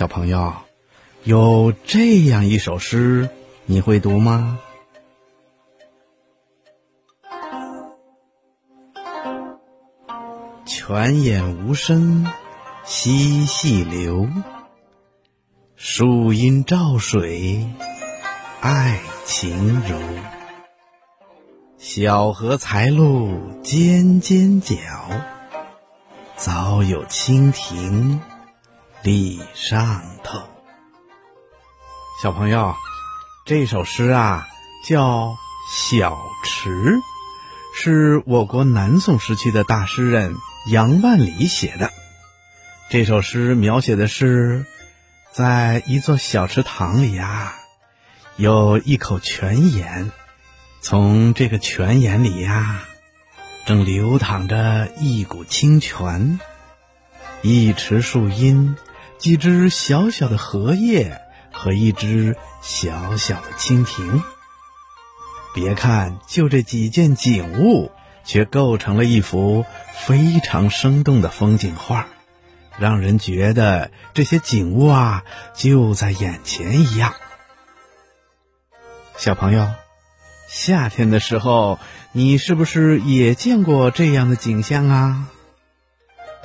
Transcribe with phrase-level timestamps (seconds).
[0.00, 0.54] 小朋友，
[1.24, 3.28] 有这样一首诗，
[3.66, 4.58] 你会读吗？
[10.64, 12.26] 泉眼无声
[12.82, 14.26] 惜细流，
[15.76, 17.68] 树阴照水
[18.62, 19.98] 爱晴柔。
[21.76, 24.78] 小荷才露尖尖角，
[26.36, 28.18] 早有蜻蜓
[29.02, 30.42] 立上头。
[32.22, 32.74] 小朋友，
[33.46, 34.46] 这首诗啊
[34.86, 35.28] 叫
[35.72, 36.70] 《小池》，
[37.74, 40.34] 是我国南宋时期的大诗人
[40.70, 41.90] 杨万里写的。
[42.90, 44.66] 这首诗描写的是，
[45.32, 47.54] 在一座小池塘里呀，
[48.36, 50.10] 有一口泉眼，
[50.82, 52.82] 从这个泉眼里呀，
[53.64, 56.38] 正流淌着一股清泉，
[57.40, 58.76] 一池树荫，
[59.20, 61.20] 几只小小的荷叶。
[61.52, 64.22] 和一只小小的蜻蜓。
[65.52, 67.90] 别看就这几件景物，
[68.24, 69.66] 却构成了一幅
[70.06, 72.06] 非常生动的风景画，
[72.78, 77.14] 让人觉得这些景物啊就在眼前一样。
[79.16, 79.68] 小朋友，
[80.48, 81.80] 夏天的时候，
[82.12, 85.26] 你是不是也见过这样的景象啊？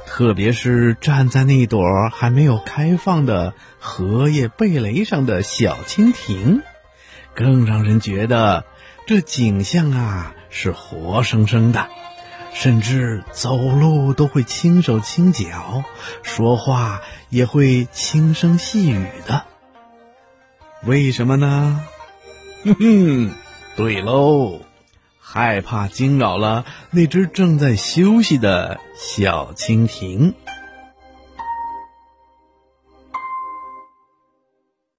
[0.05, 1.81] 特别是站在那朵
[2.13, 6.61] 还没有开放的荷叶蓓蕾上的小蜻蜓，
[7.33, 8.65] 更让人觉得
[9.05, 11.87] 这景象啊是活生生的，
[12.53, 15.83] 甚至走路都会轻手轻脚，
[16.23, 19.43] 说话也会轻声细语的。
[20.83, 21.83] 为什么呢？
[22.63, 23.31] 哼哼，
[23.75, 24.61] 对喽。
[25.27, 30.35] 害怕惊扰了那只正在休息的小蜻蜓。